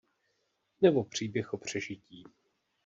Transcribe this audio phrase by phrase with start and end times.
[0.81, 2.23] Nebo příběh o přežití.